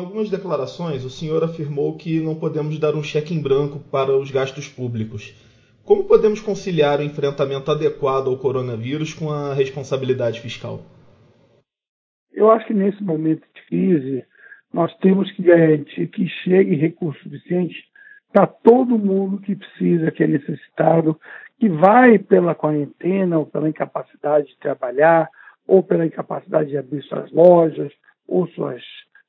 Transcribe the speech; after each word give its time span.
algumas 0.00 0.30
declarações, 0.30 1.04
o 1.04 1.10
senhor 1.10 1.44
afirmou 1.44 1.96
que 1.96 2.20
não 2.20 2.34
podemos 2.34 2.78
dar 2.78 2.94
um 2.94 3.02
cheque 3.02 3.34
em 3.34 3.42
branco 3.42 3.78
para 3.90 4.16
os 4.16 4.30
gastos 4.30 4.68
públicos. 4.68 5.34
Como 5.84 6.04
podemos 6.04 6.40
conciliar 6.40 7.00
o 7.00 7.02
enfrentamento 7.02 7.70
adequado 7.70 8.28
ao 8.28 8.36
coronavírus 8.36 9.14
com 9.14 9.30
a 9.30 9.54
responsabilidade 9.54 10.40
fiscal? 10.40 10.80
Eu 12.32 12.50
acho 12.50 12.66
que 12.66 12.74
nesse 12.74 13.02
momento 13.02 13.42
de 13.54 13.62
crise, 13.66 14.24
nós 14.72 14.94
temos 14.98 15.30
que 15.32 15.42
garantir 15.42 16.06
que 16.08 16.28
chegue 16.44 16.74
recurso 16.76 17.22
suficiente 17.22 17.76
para 18.32 18.46
todo 18.46 18.98
mundo 18.98 19.40
que 19.40 19.56
precisa, 19.56 20.10
que 20.10 20.22
é 20.22 20.26
necessitado, 20.26 21.18
que 21.58 21.68
vai 21.68 22.18
pela 22.18 22.54
quarentena 22.54 23.38
ou 23.38 23.46
pela 23.46 23.68
incapacidade 23.68 24.48
de 24.48 24.58
trabalhar, 24.58 25.28
ou 25.66 25.82
pela 25.82 26.06
incapacidade 26.06 26.70
de 26.70 26.78
abrir 26.78 27.02
suas 27.02 27.30
lojas, 27.32 27.92
ou 28.26 28.46
suas, 28.48 28.82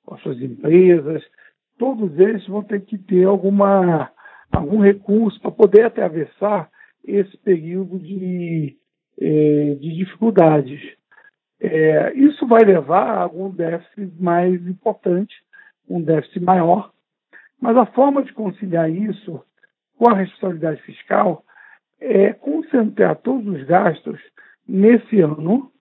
ou 0.05 0.17
suas 0.19 0.41
empresas. 0.41 1.23
Todos 1.77 2.17
eles 2.19 2.45
vão 2.47 2.63
ter 2.63 2.81
que 2.81 2.97
ter 2.97 3.25
alguma, 3.25 4.11
algum 4.51 4.79
recurso 4.79 5.39
para 5.41 5.51
poder 5.51 5.85
atravessar 5.85 6.69
esse 7.03 7.35
período 7.37 7.99
de, 7.99 8.77
eh, 9.19 9.77
de 9.79 9.95
dificuldades. 9.95 10.79
É, 11.59 12.13
isso 12.15 12.47
vai 12.47 12.63
levar 12.63 13.07
a 13.07 13.21
algum 13.21 13.49
déficit 13.49 14.11
mais 14.19 14.65
importante, 14.67 15.33
um 15.87 16.01
déficit 16.01 16.39
maior, 16.39 16.91
mas 17.59 17.77
a 17.77 17.85
forma 17.85 18.23
de 18.23 18.33
conciliar 18.33 18.89
isso 18.89 19.43
com 19.97 20.09
a 20.09 20.15
responsabilidade 20.15 20.81
fiscal 20.81 21.43
é 21.99 22.33
concentrar 22.33 23.15
todos 23.17 23.45
os 23.45 23.63
gastos 23.65 24.19
nesse 24.67 25.21
ano, 25.21 25.71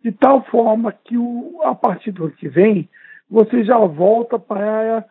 de 0.00 0.12
tal 0.12 0.44
forma 0.44 0.92
que 0.92 1.16
o, 1.16 1.60
a 1.64 1.74
partir 1.74 2.12
do 2.12 2.26
ano 2.26 2.34
que 2.34 2.48
vem 2.48 2.88
você 3.32 3.64
já 3.64 3.78
volta 3.78 4.38
para 4.38 5.06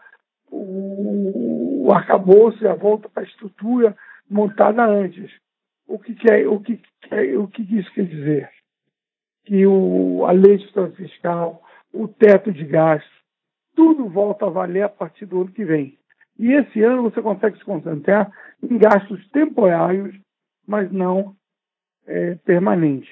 o, 0.51 1.91
arcabouço, 1.91 2.59
já 2.59 2.75
volta 2.75 3.09
para 3.09 3.23
a 3.23 3.25
estrutura 3.25 3.97
montada 4.29 4.85
antes. 4.85 5.31
O 5.87 5.97
que, 5.99 6.13
quer, 6.13 6.47
o 6.47 6.59
que, 6.59 6.79
quer, 7.01 7.37
o 7.37 7.47
que 7.47 7.63
isso 7.63 7.91
quer 7.93 8.05
dizer? 8.05 8.49
que 9.45 9.65
o, 9.65 10.23
a 10.25 10.31
lei 10.31 10.57
de 10.57 10.95
fiscal, 10.95 11.63
o 11.91 12.07
teto 12.07 12.51
de 12.51 12.63
gastos, 12.63 13.11
tudo 13.75 14.07
volta 14.07 14.45
a 14.45 14.49
valer 14.49 14.83
a 14.83 14.89
partir 14.89 15.25
do 15.25 15.41
ano 15.41 15.51
que 15.51 15.65
vem. 15.65 15.97
E 16.37 16.51
esse 16.53 16.81
ano 16.83 17.03
você 17.03 17.21
consegue 17.21 17.57
se 17.57 17.65
concentrar 17.65 18.31
em 18.61 18.77
gastos 18.77 19.27
temporários, 19.29 20.15
mas 20.67 20.91
não 20.91 21.35
é, 22.05 22.35
permanentes. 22.35 23.09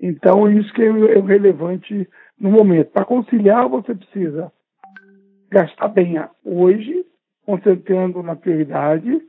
Então, 0.00 0.50
isso 0.50 0.72
que 0.72 0.82
é 0.82 0.90
o 0.90 1.24
relevante 1.24 2.08
no 2.38 2.50
momento. 2.50 2.90
Para 2.90 3.04
conciliar, 3.04 3.68
você 3.68 3.94
precisa 3.94 4.52
gastar 5.50 5.88
bem 5.88 6.16
hoje, 6.44 7.04
concentrando 7.44 8.22
na 8.22 8.36
prioridade, 8.36 9.22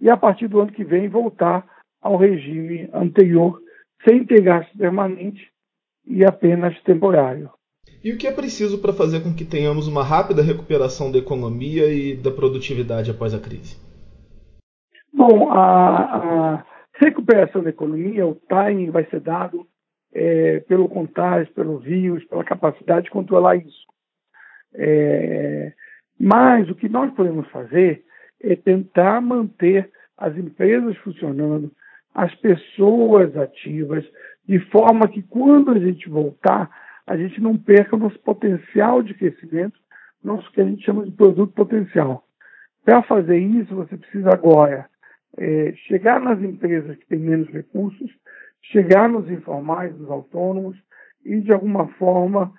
e 0.00 0.08
a 0.08 0.16
partir 0.16 0.48
do 0.48 0.60
ano 0.60 0.72
que 0.72 0.84
vem 0.84 1.08
voltar 1.08 1.66
ao 2.00 2.16
regime 2.16 2.88
anterior 2.92 3.60
sem 4.06 4.24
ter 4.24 4.42
gasto 4.42 4.76
permanente 4.76 5.50
e 6.06 6.24
apenas 6.24 6.80
temporário. 6.82 7.50
E 8.04 8.12
o 8.12 8.18
que 8.18 8.26
é 8.26 8.32
preciso 8.32 8.78
para 8.78 8.92
fazer 8.92 9.20
com 9.20 9.34
que 9.34 9.44
tenhamos 9.44 9.88
uma 9.88 10.04
rápida 10.04 10.42
recuperação 10.42 11.10
da 11.10 11.18
economia 11.18 11.92
e 11.92 12.16
da 12.16 12.30
produtividade 12.30 13.10
após 13.10 13.34
a 13.34 13.40
crise? 13.40 13.76
Bom, 15.12 15.50
a, 15.50 16.54
a 16.54 16.64
recuperação 16.98 17.62
da 17.62 17.70
economia, 17.70 18.26
o 18.26 18.34
timing 18.34 18.90
vai 18.90 19.04
ser 19.06 19.20
dado 19.20 19.66
é, 20.12 20.60
pelo 20.60 20.88
contágio, 20.88 21.52
pelo 21.52 21.78
vírus, 21.78 22.24
pela 22.24 22.44
capacidade 22.44 23.04
de 23.04 23.10
controlar 23.10 23.56
isso. 23.56 23.86
É, 24.74 25.72
mas 26.18 26.68
o 26.70 26.74
que 26.74 26.88
nós 26.88 27.12
podemos 27.14 27.48
fazer 27.48 28.04
é 28.40 28.56
tentar 28.56 29.20
manter 29.20 29.90
as 30.16 30.36
empresas 30.36 30.96
funcionando, 30.98 31.70
as 32.14 32.34
pessoas 32.36 33.36
ativas, 33.36 34.04
de 34.46 34.58
forma 34.70 35.08
que 35.08 35.22
quando 35.22 35.72
a 35.72 35.78
gente 35.78 36.08
voltar, 36.08 36.70
a 37.06 37.16
gente 37.16 37.40
não 37.40 37.56
perca 37.56 37.96
o 37.96 37.98
nosso 37.98 38.18
potencial 38.20 39.02
de 39.02 39.12
crescimento, 39.14 39.78
nosso 40.24 40.50
que 40.52 40.60
a 40.60 40.64
gente 40.64 40.84
chama 40.84 41.04
de 41.04 41.12
produto 41.12 41.52
potencial. 41.52 42.24
Para 42.84 43.02
fazer 43.02 43.38
isso, 43.38 43.74
você 43.74 43.96
precisa 43.96 44.30
agora 44.30 44.88
é, 45.38 45.72
chegar 45.86 46.20
nas 46.20 46.40
empresas 46.42 46.96
que 46.96 47.06
têm 47.06 47.18
menos 47.18 47.48
recursos, 47.48 48.10
chegar 48.62 49.08
nos 49.08 49.30
informais, 49.30 49.96
nos 49.96 50.10
autônomos 50.10 50.76
e, 51.24 51.40
de 51.40 51.52
alguma 51.52 51.88
forma, 51.94 52.52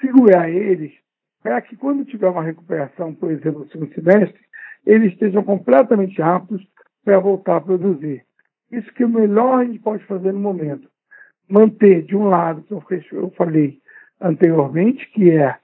segurar 0.00 0.50
eles 0.50 0.92
para 1.42 1.60
que, 1.60 1.76
quando 1.76 2.04
tiver 2.04 2.28
uma 2.28 2.42
recuperação, 2.42 3.14
por 3.14 3.30
exemplo, 3.30 3.60
no 3.60 3.68
segundo 3.68 3.92
semestre, 3.94 4.40
eles 4.86 5.12
estejam 5.12 5.42
completamente 5.42 6.22
aptos 6.22 6.62
para 7.04 7.18
voltar 7.18 7.56
a 7.56 7.60
produzir. 7.60 8.24
Isso 8.70 8.92
que 8.94 9.02
é 9.02 9.06
o 9.06 9.08
melhor 9.08 9.60
a 9.60 9.64
gente 9.64 9.80
pode 9.80 10.04
fazer 10.04 10.32
no 10.32 10.38
momento. 10.38 10.88
Manter, 11.48 12.02
de 12.02 12.16
um 12.16 12.28
lado, 12.28 12.62
que 12.62 13.14
eu 13.14 13.30
falei 13.36 13.80
anteriormente, 14.20 15.10
que 15.10 15.30
é 15.30 15.56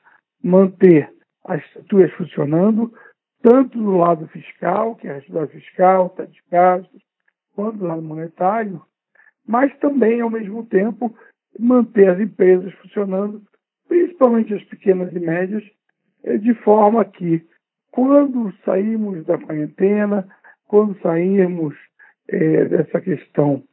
manter 0.42 1.10
as 1.46 1.64
estruturas 1.64 2.12
funcionando, 2.12 2.92
tanto 3.42 3.78
do 3.78 3.96
lado 3.96 4.26
fiscal, 4.28 4.96
que 4.96 5.06
é 5.06 5.10
a 5.10 5.12
reestruturação 5.14 5.60
fiscal, 5.60 6.08
tá 6.10 6.24
de 6.24 6.42
gastos, 6.50 7.02
quanto 7.54 7.78
do 7.78 7.86
lado 7.86 8.02
monetário, 8.02 8.82
mas 9.46 9.74
também, 9.78 10.20
ao 10.20 10.30
mesmo 10.30 10.64
tempo, 10.66 11.14
manter 11.58 12.10
as 12.10 12.20
empresas 12.20 12.72
funcionando, 12.74 13.42
principalmente 13.88 14.54
as 14.54 14.62
pequenas 14.64 15.12
e 15.12 15.18
médias, 15.18 15.64
eh, 16.24 16.36
de 16.38 16.54
forma 16.54 17.04
que, 17.04 17.44
quando 17.90 18.52
sairmos 18.64 19.24
da 19.24 19.38
quarentena, 19.38 20.28
quando 20.66 21.00
sairmos 21.00 21.74
é, 22.28 22.64
dessa 22.66 23.00
questão 23.00 23.64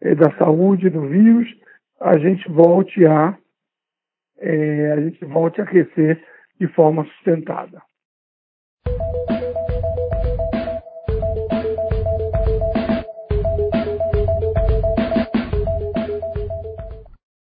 é, 0.00 0.14
da 0.14 0.30
saúde 0.38 0.88
do 0.88 1.02
vírus, 1.02 1.48
a 2.00 2.18
gente 2.18 2.48
volte 2.50 3.04
a 3.06 3.36
é, 4.40 4.92
a 4.92 5.00
gente 5.00 5.24
volte 5.24 5.60
a 5.60 5.66
crescer 5.66 6.24
de 6.60 6.68
forma 6.68 7.04
sustentada. 7.04 7.82